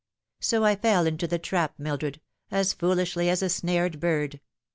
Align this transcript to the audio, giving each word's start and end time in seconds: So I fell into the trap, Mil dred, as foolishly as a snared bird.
So 0.39 0.65
I 0.65 0.75
fell 0.77 1.05
into 1.05 1.27
the 1.27 1.37
trap, 1.37 1.75
Mil 1.77 1.95
dred, 1.95 2.21
as 2.49 2.73
foolishly 2.73 3.29
as 3.29 3.43
a 3.43 3.49
snared 3.49 3.99
bird. 3.99 4.41